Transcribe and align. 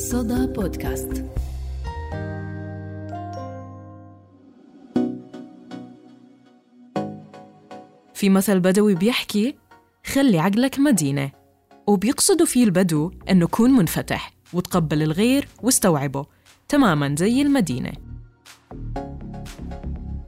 صدى 0.00 0.46
بودكاست. 0.46 1.24
في 8.14 8.28
مثل 8.28 8.60
بدوي 8.60 8.94
بيحكي 8.94 9.56
خلي 10.06 10.38
عقلك 10.38 10.78
مدينة 10.78 11.30
وبيقصدوا 11.86 12.46
فيه 12.46 12.64
البدو 12.64 13.10
أنه 13.30 13.46
كون 13.46 13.70
منفتح 13.70 14.32
وتقبل 14.52 15.02
الغير 15.02 15.48
واستوعبه. 15.62 16.26
تماماً 16.68 17.14
زي 17.18 17.42
المدينة. 17.42 17.92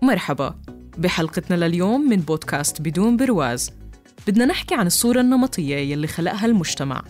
مرحبا 0.02 0.54
بحلقتنا 0.98 1.66
لليوم 1.66 2.08
من 2.08 2.16
بودكاست 2.16 2.80
بدون 2.80 3.16
برواز. 3.16 3.70
بدنا 4.26 4.44
نحكي 4.44 4.74
عن 4.74 4.86
الصورة 4.86 5.20
النمطية 5.20 5.76
يلي 5.76 6.06
خلقها 6.06 6.46
المجتمع. 6.46 7.02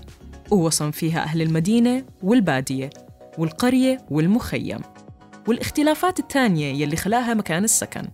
ووصم 0.52 0.90
فيها 0.90 1.22
أهل 1.22 1.42
المدينة 1.42 2.04
والبادية 2.22 2.90
والقرية 3.38 3.98
والمخيم 4.10 4.80
والاختلافات 5.48 6.18
التانية 6.18 6.82
يلي 6.82 6.96
خلقها 6.96 7.34
مكان 7.34 7.64
السكن 7.64 8.08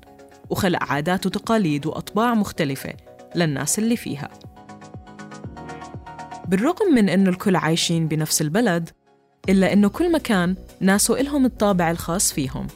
وخلق 0.50 0.82
عادات 0.82 1.26
وتقاليد 1.26 1.86
وأطباع 1.86 2.34
مختلفة 2.34 2.94
للناس 3.34 3.78
اللي 3.78 3.96
فيها. 3.96 4.28
بالرغم 6.48 6.94
من 6.94 7.08
إنه 7.08 7.30
الكل 7.30 7.56
عايشين 7.56 8.08
بنفس 8.08 8.42
البلد 8.42 8.90
إلا 9.48 9.72
إنه 9.72 9.88
كل 9.88 10.12
مكان 10.12 10.56
ناسه 10.80 11.20
إلهم 11.20 11.44
الطابع 11.44 11.90
الخاص 11.90 12.32
فيهم. 12.32 12.66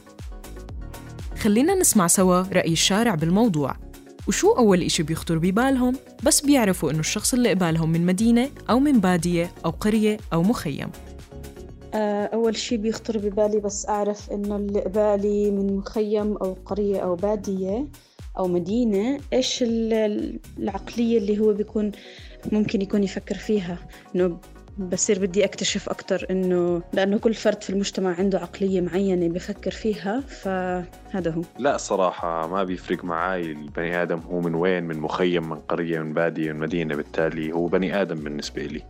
خلينا 1.39 1.75
نسمع 1.75 2.07
سوا 2.07 2.41
رأي 2.41 2.71
الشارع 2.73 3.15
بالموضوع 3.15 3.75
وشو 4.27 4.51
أول 4.51 4.81
إشي 4.81 5.03
بيخطر 5.03 5.37
ببالهم؟ 5.37 5.95
بس 6.25 6.41
بيعرفوا 6.41 6.91
إنه 6.91 6.99
الشخص 6.99 7.33
اللي 7.33 7.49
قبالهم 7.49 7.91
من 7.91 8.05
مدينة 8.05 8.49
أو 8.69 8.79
من 8.79 8.99
بادية 8.99 9.51
أو 9.65 9.69
قرية 9.69 10.17
أو 10.33 10.43
مخيم. 10.43 10.89
آه، 11.93 12.25
أول 12.25 12.55
شي 12.55 12.77
بيخطر 12.77 13.17
ببالي 13.17 13.59
بس 13.59 13.85
أعرف 13.89 14.31
إنه 14.31 14.55
اللي 14.55 14.81
قبالي 14.81 15.51
من 15.51 15.75
مخيم 15.75 16.37
أو 16.37 16.57
قرية 16.65 16.99
أو 16.99 17.15
بادية 17.15 17.87
أو 18.37 18.47
مدينة 18.47 19.19
إيش 19.33 19.63
العقلية 19.67 21.17
اللي 21.17 21.39
هو 21.39 21.53
بيكون 21.53 21.91
ممكن 22.51 22.81
يكون 22.81 23.03
يفكر 23.03 23.35
فيها؟ 23.35 23.77
إنه 24.15 24.37
بصير 24.77 25.19
بدي 25.19 25.45
أكتشف 25.45 25.89
أكتر 25.89 26.25
إنه 26.31 26.81
لأنه 26.93 27.17
كل 27.17 27.33
فرد 27.33 27.63
في 27.63 27.69
المجتمع 27.69 28.15
عنده 28.19 28.39
عقلية 28.39 28.81
معينة 28.81 29.27
بفكر 29.29 29.71
فيها 29.71 30.21
فهذا 30.21 31.31
هو. 31.31 31.41
لا 31.59 31.77
صراحة 31.77 32.47
ما 32.47 32.63
بيفرق 32.63 33.05
معاي 33.05 33.51
البني 33.51 34.01
آدم 34.01 34.19
هو 34.19 34.41
من 34.41 34.55
وين 34.55 34.83
من 34.83 34.99
مخيم 34.99 35.49
من 35.49 35.59
قرية 35.59 35.99
من 35.99 36.13
بادية 36.13 36.51
من 36.51 36.59
مدينة 36.59 36.95
بالتالي 36.95 37.51
هو 37.51 37.67
بني 37.67 38.01
آدم 38.01 38.15
بالنسبة 38.15 38.61
لي. 38.65 38.83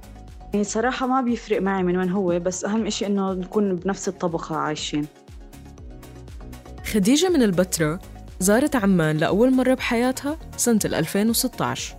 يعني 0.54 0.64
صراحة 0.66 1.08
ما 1.08 1.22
بيفرق 1.22 1.62
معي 1.62 1.84
من 1.84 1.98
وين 1.98 2.10
هو 2.10 2.40
بس 2.40 2.66
أهم 2.66 2.86
إشي 2.86 3.06
إنه 3.06 3.34
نكون 3.34 3.76
بنفس 3.76 4.08
الطبقة 4.08 4.56
عايشين. 4.56 5.06
خديجة 6.94 7.30
من 7.30 7.44
البتراء 7.44 8.00
زارت 8.40 8.76
عمان 8.76 9.18
لأول 9.18 9.54
مرة 9.56 9.74
بحياتها 9.74 10.38
سنة 10.58 10.80
2016 10.86 11.96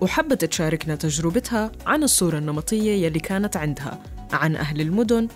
وحبت 0.00 0.44
تشاركنا 0.44 0.94
تجربتها 0.94 1.72
عن 1.86 2.02
الصورة 2.02 2.38
النمطية 2.38 3.06
يلي 3.06 3.20
كانت 3.20 3.56
عندها 3.56 4.02
عن 4.32 4.56
أهل 4.56 4.80
المدن 4.80 5.28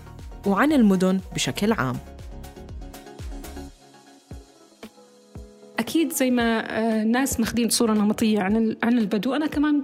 وعن 0.46 0.72
المدن 0.72 1.20
بشكل 1.34 1.72
عام. 1.72 1.96
أكيد 5.78 6.12
زي 6.12 6.30
ما 6.30 6.64
الناس 7.02 7.40
ماخذين 7.40 7.68
صورة 7.68 7.92
نمطية 7.92 8.40
عن 8.40 8.76
عن 8.82 8.98
البدو 8.98 9.34
أنا 9.34 9.46
كمان 9.46 9.82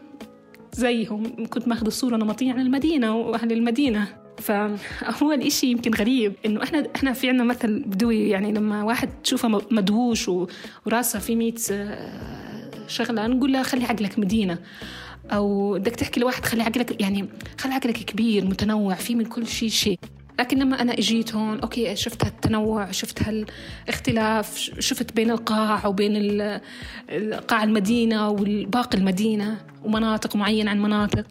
زيهم 0.73 1.47
كنت 1.47 1.69
ماخذة 1.69 1.89
صورة 1.89 2.17
نمطية 2.17 2.53
عن 2.53 2.61
المدينة 2.61 3.17
وأهل 3.17 3.53
المدينة. 3.53 4.09
فأول 4.39 5.41
إشي 5.43 5.67
يمكن 5.67 5.95
غريب 5.95 6.33
إنه 6.47 6.63
إحنا 6.63 6.87
إحنا 6.97 7.13
في 7.13 7.29
عنا 7.29 7.45
مثل 7.45 7.83
بدوي 7.83 8.29
يعني 8.29 8.53
لما 8.53 8.85
واحد 8.85 9.09
تشوفه 9.25 9.63
مدهوش 9.71 10.31
وراسه 10.87 11.19
في 11.19 11.37
ميت 11.37 11.67
شغلة 12.91 13.27
نقول 13.27 13.53
له 13.53 13.63
خلي 13.63 13.85
عقلك 13.85 14.19
مدينة. 14.19 14.59
أو 15.33 15.75
بدك 15.79 15.97
تحكي 15.97 16.21
لواحد 16.21 16.45
خلي 16.45 16.63
عقلك 16.63 17.01
يعني 17.01 17.29
خلي 17.59 17.75
عقلك 17.75 17.97
كبير 17.97 18.45
متنوع 18.45 18.95
في 18.95 19.15
من 19.15 19.25
كل 19.25 19.47
شيء 19.47 19.69
شيء 19.69 19.99
لكن 20.39 20.59
لما 20.59 20.83
أنا 20.83 20.93
إجيت 20.93 21.35
هون 21.35 21.61
أوكي 21.61 21.97
شفت 21.97 22.25
هالتنوع 22.25 22.91
شفت 22.91 23.23
هالاختلاف 23.23 24.71
شفت 24.79 25.13
بين 25.13 25.31
القاع 25.31 25.87
وبين 25.87 26.43
قاع 27.49 27.65
المدينة 27.65 28.29
والباقي 28.29 28.99
المدينة 28.99 29.59
ومناطق 29.85 30.37
معينة 30.37 30.71
عن 30.71 30.83
مناطق. 30.83 31.25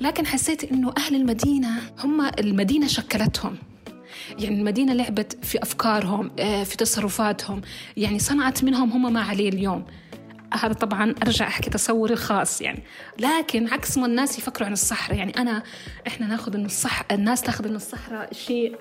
لكن 0.00 0.26
حسيت 0.26 0.64
إنه 0.64 0.92
أهل 0.98 1.14
المدينة 1.14 1.68
هم 1.98 2.30
المدينة 2.38 2.86
شكلتهم. 2.86 3.56
يعني 4.38 4.58
المدينة 4.58 4.92
لعبت 4.92 5.44
في 5.44 5.62
أفكارهم 5.62 6.30
في 6.36 6.76
تصرفاتهم. 6.78 7.60
يعني 7.96 8.18
صنعت 8.18 8.64
منهم 8.64 8.90
هم 8.90 9.12
ما 9.12 9.20
عليه 9.20 9.48
اليوم. 9.48 9.84
هذا 10.54 10.72
طبعا 10.72 11.14
أرجع 11.22 11.46
أحكي 11.46 11.70
تصوري 11.70 12.12
الخاص 12.12 12.60
يعني. 12.60 12.82
لكن 13.18 13.68
عكس 13.68 13.98
ما 13.98 14.06
الناس 14.06 14.38
يفكروا 14.38 14.66
عن 14.66 14.72
الصحراء. 14.72 15.18
يعني 15.18 15.32
أنا 15.38 15.62
إحنا 16.06 16.26
ناخذ 16.26 16.54
انه 16.54 16.66
الصح 16.66 17.02
الناس 17.10 17.42
تاخذ 17.42 17.66
انه 17.66 17.76
الصحراء 17.76 18.34
شيء 18.34 18.76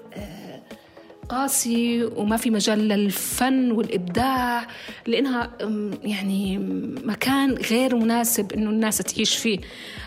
قاسي 1.29 2.03
وما 2.03 2.37
في 2.37 2.49
مجال 2.49 2.79
للفن 2.79 3.71
والإبداع 3.71 4.67
لأنها 5.07 5.51
يعني 6.03 6.57
مكان 7.05 7.53
غير 7.53 7.95
مناسب 7.95 8.53
إنه 8.53 8.69
الناس 8.69 8.97
تعيش 8.97 9.35
فيه. 9.35 9.59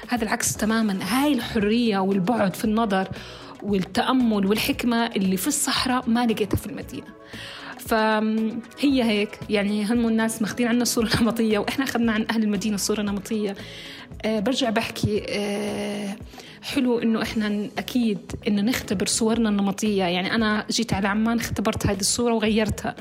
هذا 0.08 0.24
العكس 0.24 0.56
تماما. 0.56 0.98
هاي 1.02 1.32
الحرية 1.32 1.98
والبعد 1.98 2.54
في 2.54 2.64
النظر 2.64 3.08
والتأمل 3.62 4.46
والحكمة 4.46 5.06
اللي 5.06 5.36
في 5.36 5.48
الصحراء 5.48 6.10
ما 6.10 6.26
لقيتها 6.26 6.56
في 6.56 6.66
المدينة. 6.66 7.06
فهي 7.80 9.02
هيك. 9.02 9.38
يعني 9.50 9.84
هم 9.84 10.08
الناس 10.08 10.42
ماخذين 10.42 10.68
عنا 10.68 10.82
الصورة 10.82 11.10
النمطية 11.14 11.58
وإحنا 11.58 11.84
أخذنا 11.84 12.12
عن 12.12 12.26
أهل 12.30 12.42
المدينة 12.42 12.74
الصورة 12.74 13.00
النمطية. 13.00 13.54
أه 14.24 14.40
برجع 14.40 14.70
بحكي 14.70 15.22
أه 15.28 16.16
حلو 16.62 16.98
إنه 16.98 17.22
إحنا 17.22 17.68
أكيد 17.78 18.18
إنه 18.48 18.62
نختبر 18.62 19.06
صورنا 19.06 19.48
النمطية. 19.48 20.04
يعني 20.04 20.34
أنا 20.34 20.66
جيت 20.70 20.92
على 20.92 21.08
عمان 21.08 21.38
اختبرت 21.38 21.86
هذه 21.86 22.00
الصورة 22.00 22.34
وغيرتها. 22.34 22.96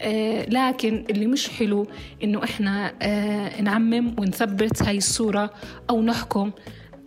أه 0.00 0.46
لكن 0.48 1.04
اللي 1.10 1.26
مش 1.26 1.48
حلو 1.48 1.86
إنه 2.24 2.44
إحنا 2.44 2.92
أه 3.02 3.60
نعمم 3.60 4.14
ونثبت 4.18 4.82
هاي 4.82 4.96
الصورة 4.96 5.50
أو 5.90 6.02
نحكم 6.02 6.50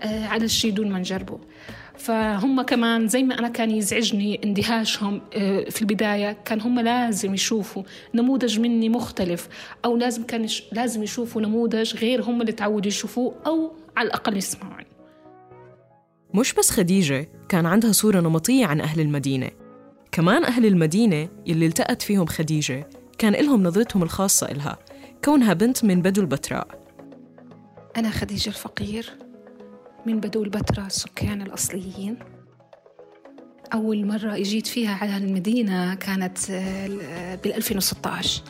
أه 0.02 0.28
على 0.28 0.46
الشيء 0.46 0.72
دون 0.72 0.92
ما 0.92 1.00
نجربه. 1.00 1.40
فهم 2.02 2.62
كمان 2.62 3.08
زي 3.08 3.24
ما 3.24 3.40
أنا 3.40 3.48
كان 3.48 3.72
يزعجني 3.72 4.44
اندهاشهم 4.44 5.22
في 5.70 5.82
البداية 5.82 6.38
كان 6.46 6.62
هم 6.62 6.80
لازم 6.80 7.34
يشوفوا 7.34 7.84
نموذج 8.16 8.60
مني 8.60 8.90
مختلف 8.90 9.50
أو 9.86 9.98
لازم 9.98 10.24
كان 10.24 10.48
لازم 10.72 11.04
يشوفوا 11.04 11.42
نموذج 11.42 11.96
غير 11.96 12.24
هم 12.24 12.42
اللي 12.42 12.52
تعودوا 12.52 12.88
يشوفوه 12.88 13.36
أو 13.48 13.72
على 13.98 14.08
الأقل 14.08 14.38
يسمعوا. 14.38 14.74
عنه 14.74 14.86
مش 16.34 16.54
بس 16.54 16.70
خديجة 16.70 17.30
كان 17.50 17.66
عندها 17.66 17.92
صورة 17.92 18.20
نمطية 18.20 18.66
عن 18.66 18.82
أهل 18.82 19.00
المدينة. 19.00 19.50
كمان 20.12 20.44
أهل 20.44 20.66
المدينة 20.66 21.30
اللي 21.48 21.66
التقت 21.66 22.02
فيهم 22.02 22.26
خديجة 22.26 22.90
كان 23.18 23.36
إلهم 23.36 23.64
نظرتهم 23.64 24.04
الخاصة 24.04 24.52
إلها 24.52 24.78
كونها 25.26 25.54
بنت 25.54 25.86
من 25.86 26.02
بدو 26.02 26.22
البتراء. 26.22 26.68
أنا 27.98 28.10
خديجة 28.10 28.50
الفقير. 28.50 29.14
من 30.06 30.20
بدو 30.20 30.44
البتراء 30.44 30.86
السكان 30.86 31.42
الأصليين. 31.42 32.18
أول 33.74 34.06
مرة 34.06 34.36
إجيت 34.36 34.68
فيها 34.68 34.96
على 34.96 35.18
المدينة 35.18 35.96
كانت 35.96 36.52
بال 37.44 37.54
2016 37.54 38.42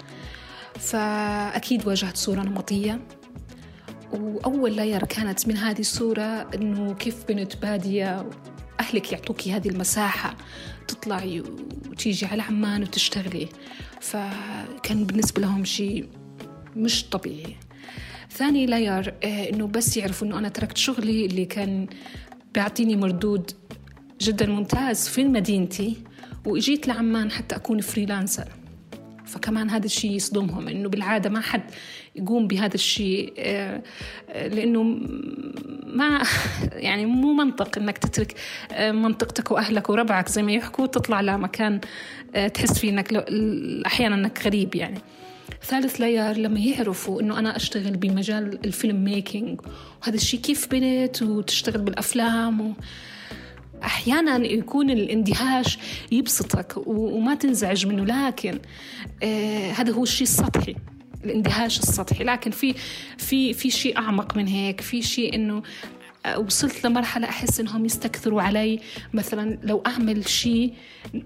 فأكيد 0.79 1.87
واجهت 1.87 2.17
صورة 2.17 2.41
نمطية. 2.41 2.99
وأول 4.13 4.75
لاير 4.75 5.05
كانت 5.05 5.47
من 5.47 5.57
هذه 5.57 5.79
الصورة 5.79 6.49
إنه 6.55 6.93
كيف 6.93 7.25
بنت 7.27 7.55
بادية 7.55 8.29
أهلك 8.79 9.11
يعطوكي 9.11 9.51
هذه 9.51 9.69
المساحة 9.69 10.37
تطلعي 10.87 11.43
وتيجي 11.89 12.25
على 12.25 12.41
عمان 12.41 12.83
وتشتغلي. 12.83 13.49
فكان 14.01 15.05
بالنسبة 15.05 15.41
لهم 15.41 15.65
شيء 15.65 16.09
مش 16.75 17.09
طبيعي. 17.09 17.55
ثاني 18.33 18.65
layer 18.65 19.13
إنه 19.23 19.67
بس 19.67 19.97
يعرفوا 19.97 20.27
إنه 20.27 20.37
أنا 20.37 20.49
تركت 20.49 20.77
شغلي 20.77 21.25
اللي 21.25 21.45
كان 21.45 21.87
بيعطيني 22.53 22.95
مردود 22.95 23.51
جدا 24.21 24.45
ممتاز 24.45 25.07
في 25.07 25.23
مدينتي 25.23 25.97
وإجيت 26.45 26.87
لعمان 26.87 27.31
حتى 27.31 27.55
أكون 27.55 27.81
freelancer 27.81 28.47
فكمان 29.25 29.69
هذا 29.69 29.85
الشيء 29.85 30.11
يصدمهم 30.11 30.67
إنه 30.67 30.89
بالعادة 30.89 31.29
ما 31.29 31.41
حد 31.41 31.61
يقوم 32.15 32.47
بهذا 32.47 32.75
الشيء 32.75 33.33
لأنه 34.35 34.83
ما 35.85 36.23
يعني 36.87 37.05
مو 37.05 37.33
منطق 37.33 37.77
إنك 37.77 37.97
تترك 37.97 38.35
منطقتك 38.79 39.51
وأهلك 39.51 39.89
وربعك 39.89 40.29
زي 40.29 40.43
ما 40.43 40.51
يحكوا 40.51 40.85
تطلع 40.85 41.21
لمكان 41.21 41.79
تحس 42.53 42.79
فيه 42.79 42.89
إنك 42.89 43.13
أحيانا 43.85 44.15
إنك 44.15 44.45
غريب 44.45 44.75
يعني. 44.75 44.99
ثالث 45.63 46.01
layer 46.01 46.37
لما 46.37 46.59
يعرفوا 46.59 47.21
إنه 47.21 47.39
أنا 47.39 47.55
أشتغل 47.55 47.97
بمجال 47.97 48.65
ال 48.65 48.73
film 48.73 49.03
making 49.03 49.61
وهذا 50.01 50.15
الشيء 50.15 50.39
كيف 50.39 50.67
بنت 50.71 51.21
وتشتغل 51.21 51.81
بالأفلام 51.81 52.61
و... 52.61 52.73
أحيانا 53.83 54.45
يكون 54.45 54.89
الاندهاش 54.89 55.77
يبسطك 56.11 56.73
وما 56.87 57.35
تنزعج 57.35 57.85
منه. 57.85 58.05
لكن 58.05 58.59
آه 59.23 59.71
هذا 59.71 59.93
هو 59.93 60.03
الشيء 60.03 60.27
السطحي 60.27 60.75
الاندهاش 61.25 61.79
السطحي. 61.79 62.23
لكن 62.23 62.51
في 62.51 62.75
في 63.17 63.53
في 63.53 63.69
شيء 63.69 63.97
أعمق 63.97 64.37
من 64.37 64.47
هيك 64.47 64.81
في 64.81 65.01
شيء 65.01 65.35
إنه 65.35 65.63
وصلت 66.37 66.85
لمرحلة 66.85 67.29
أحس 67.29 67.59
إنهم 67.59 67.85
يستكثروا 67.85 68.41
علي. 68.41 68.79
مثلا 69.13 69.57
لو 69.63 69.83
أعمل 69.87 70.27
شيء 70.27 70.73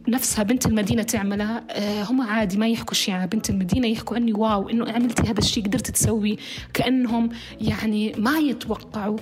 نفسها 0.07 0.43
بنت 0.43 0.65
المدينة 0.65 1.03
تعملها 1.03 1.63
آه، 1.69 2.03
هم 2.03 2.21
عادي 2.21 2.57
ما 2.57 2.67
يحكوا 2.67 2.93
شيء 2.93 3.13
عن 3.13 3.25
بنت 3.25 3.49
المدينة 3.49 3.87
يحكوا 3.87 4.15
عني 4.15 4.33
واو 4.33 4.69
إنه 4.69 4.91
عملتي 4.91 5.23
هذا 5.23 5.39
الشيء 5.39 5.63
قدرت 5.63 5.91
تسوي. 5.91 6.37
كأنهم 6.73 7.29
يعني 7.61 8.13
ما 8.17 8.37
يتوقعوا 8.37 9.17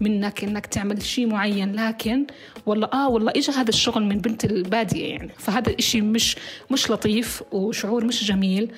منك 0.00 0.44
إنك 0.44 0.66
تعمل 0.66 1.02
شيء 1.02 1.26
معين. 1.26 1.72
لكن 1.72 2.26
والله 2.66 2.88
آه 2.92 3.08
والله 3.08 3.32
اجى 3.36 3.52
هذا 3.52 3.68
الشغل 3.68 4.04
من 4.04 4.18
بنت 4.18 4.44
البادية 4.44 5.04
يعني. 5.04 5.30
فهذا 5.38 5.72
الشيء 5.72 6.02
مش 6.02 6.36
مش 6.70 6.90
لطيف 6.90 7.42
وشعور 7.52 8.04
مش 8.04 8.24
جميل. 8.24 8.72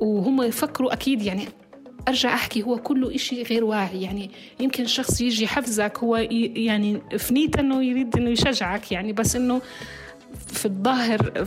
وهم 0.00 0.42
يفكروا 0.42 0.92
أكيد 0.92 1.22
يعني 1.22 1.48
أرجع 2.08 2.34
أحكي 2.34 2.62
هو 2.62 2.76
كله 2.76 3.14
إشي 3.14 3.42
غير 3.42 3.64
واعي. 3.64 4.02
يعني 4.02 4.30
يمكن 4.60 4.86
شخص 4.86 5.20
يجي 5.20 5.44
يحفزك 5.44 5.98
هو 5.98 6.16
يعني 6.16 7.00
في 7.18 7.34
نيته 7.34 7.60
إنه 7.60 7.84
يريد 7.84 8.16
إنه 8.16 8.30
يشجعك. 8.30 8.92
يعني 8.92 9.12
بس 9.12 9.36
إنه 9.36 9.62
في 10.46 10.66
الظاهر 10.66 11.44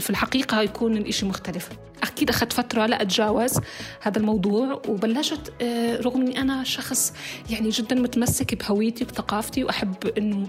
في 0.00 0.10
الحقيقة 0.10 0.62
يكون 0.62 0.96
الإشي 0.96 1.26
مختلف. 1.26 1.68
أكيد 2.02 2.30
أخذت 2.30 2.52
فترة 2.52 2.86
لا 2.86 3.02
أتجاوز 3.02 3.60
هذا 4.00 4.18
الموضوع 4.18 4.82
وبلشت 4.88 5.52
آه، 5.62 6.00
رغم 6.00 6.20
أني 6.20 6.40
أنا 6.40 6.64
شخص 6.64 7.12
يعني 7.50 7.68
جدا 7.68 7.96
متمسك 7.96 8.54
بهويتي 8.54 9.04
بثقافتي 9.04 9.64
وأحب 9.64 9.94
أنه 10.18 10.48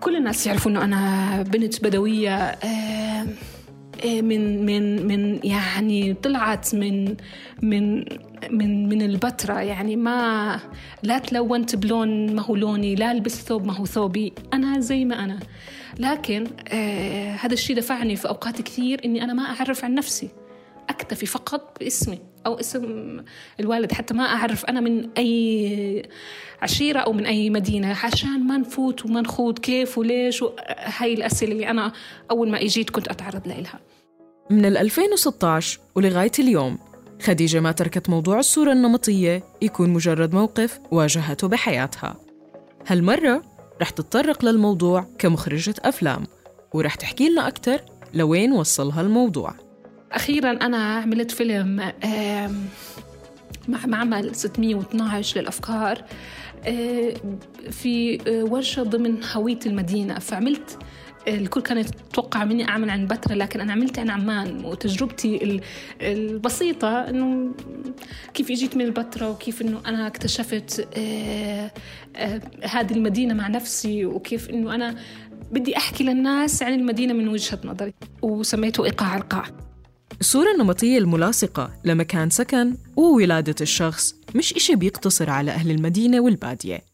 كل 0.00 0.16
الناس 0.16 0.46
يعرفوا 0.46 0.70
أنه 0.70 0.84
أنا 0.84 1.42
بنت 1.42 1.84
بدوية 1.84 2.36
آه، 2.36 3.26
من 4.04 4.66
من 4.66 5.06
من 5.06 5.40
يعني 5.44 6.14
طلعت 6.14 6.74
من 6.74 7.16
من 7.62 8.04
من 8.50 8.88
من 8.88 9.02
البتراء 9.02 9.64
يعني 9.64 9.96
ما 9.96 10.60
لا 11.02 11.18
تلونت 11.18 11.76
بلون 11.76 12.34
ما 12.34 12.42
هو 12.42 12.56
لوني 12.56 12.94
لا 12.94 13.14
لبست 13.14 13.48
ثوب 13.48 13.66
ما 13.66 13.76
هو 13.76 13.86
ثوبي 13.86 14.32
أنا 14.52 14.80
زي 14.80 15.04
ما 15.04 15.24
أنا. 15.24 15.38
لكن 15.98 16.46
آه 16.68 17.32
هذا 17.34 17.52
الشيء 17.52 17.76
دفعني 17.76 18.16
في 18.16 18.28
أوقات 18.28 18.62
كثير 18.62 19.00
إني 19.04 19.24
أنا 19.24 19.32
ما 19.32 19.42
أعرف 19.42 19.84
عن 19.84 19.94
نفسي. 19.94 20.28
أكتفي 20.88 21.26
فقط 21.26 21.78
باسمي 21.80 22.18
أو 22.46 22.60
اسم 22.60 23.16
الوالد 23.60 23.92
حتى 23.92 24.14
ما 24.14 24.24
أعرف 24.24 24.64
أنا 24.64 24.80
من 24.80 25.10
أي 25.18 26.08
عشيرة 26.62 26.98
أو 26.98 27.12
من 27.12 27.26
أي 27.26 27.50
مدينة 27.50 27.96
عشان 28.04 28.46
ما 28.46 28.58
نفوت 28.58 29.04
وما 29.04 29.20
نخوض 29.20 29.58
كيف 29.58 29.98
وليش 29.98 30.44
هاي 30.78 31.14
الأسئلة 31.14 31.52
اللي 31.52 31.70
أنا 31.70 31.92
أول 32.30 32.50
ما 32.50 32.62
إجيت 32.62 32.90
كنت 32.90 33.08
أتعرض 33.08 33.48
لها. 33.48 33.80
من 34.50 34.64
2016 34.64 35.80
ولغاية 35.94 36.32
اليوم 36.38 36.78
خديجة 37.22 37.60
ما 37.60 37.72
تركت 37.72 38.10
موضوع 38.10 38.38
الصورة 38.38 38.72
النمطية 38.72 39.42
يكون 39.62 39.90
مجرد 39.90 40.34
موقف 40.34 40.80
واجهته 40.90 41.48
بحياتها. 41.48 42.16
هالمرة 42.86 43.42
رح 43.82 43.90
تتطرق 43.90 44.44
للموضوع 44.44 45.06
كمخرجة 45.18 45.74
أفلام 45.80 46.24
ورح 46.74 46.94
تحكي 46.94 47.28
لنا 47.28 47.48
أكثر 47.48 47.80
لوين 48.14 48.52
وصلها 48.52 49.00
الموضوع 49.00 49.54
أخيرا 50.14 50.50
أنا 50.50 50.76
عملت 50.76 51.30
فيلم 51.30 51.92
مع 53.68 53.86
معمل 53.86 54.34
612 54.34 55.40
للأفكار 55.40 56.04
في 57.70 58.18
ورشة 58.50 58.82
ضمن 58.82 59.24
هوية 59.32 59.58
المدينة. 59.66 60.18
فعملت 60.18 60.78
الكل 61.28 61.60
كان 61.60 61.78
يتوقع 61.78 62.44
مني 62.44 62.68
أعمل 62.68 62.90
عن 62.90 63.06
بتراء 63.06 63.38
لكن 63.38 63.60
أنا 63.60 63.72
عملت 63.72 63.98
عن 63.98 64.10
عمان. 64.10 64.64
وتجربتي 64.64 65.60
البسيطة 66.00 66.88
إنه 66.88 67.54
كيف 68.34 68.50
إجيت 68.50 68.76
من 68.76 68.84
البتراء 68.84 69.30
وكيف 69.30 69.62
إنه 69.62 69.80
أنا 69.86 70.06
اكتشفت 70.06 70.88
آه، 70.96 71.70
آه، 72.16 72.40
هذه 72.62 72.92
المدينة 72.92 73.34
مع 73.34 73.48
نفسي 73.48 74.06
وكيف 74.06 74.50
إنه 74.50 74.74
أنا 74.74 74.94
بدي 75.52 75.76
أحكي 75.76 76.04
للناس 76.04 76.62
عن 76.62 76.74
المدينة 76.74 77.12
من 77.12 77.28
وجهة 77.28 77.58
نظري. 77.64 77.94
وسميته 78.22 78.84
إيقاع 78.84 79.16
القاع. 79.16 79.44
الصورة 80.20 80.52
النمطية 80.52 80.98
الملاصقة 80.98 81.70
لمكان 81.84 82.30
سكن 82.30 82.76
وولادة 82.96 83.54
الشخص 83.60 84.14
مش 84.34 84.54
إشي 84.54 84.74
بيقتصر 84.76 85.30
على 85.30 85.50
أهل 85.50 85.70
المدينة 85.70 86.20
والبادية. 86.20 86.84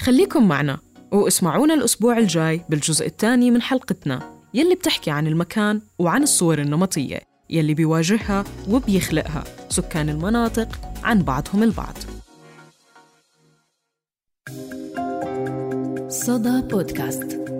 خليكم 0.00 0.48
معنا 0.48 0.78
واسمعونا 1.12 1.74
الأسبوع 1.74 2.18
الجاي 2.18 2.64
بالجزء 2.68 3.06
الثاني 3.06 3.50
من 3.50 3.62
حلقتنا 3.62 4.40
يلي 4.54 4.74
بتحكي 4.74 5.10
عن 5.10 5.26
المكان 5.26 5.80
وعن 5.98 6.22
الصور 6.22 6.58
النمطية 6.58 7.20
يلي 7.50 7.74
بيواجهها 7.74 8.44
وبيخلقها 8.68 9.44
سكان 9.68 10.08
المناطق 10.08 10.68
عن 11.02 11.22
بعضهم 11.22 11.62
البعض. 11.62 11.96
صدى 16.08 16.60
بودكاست. 16.70 17.53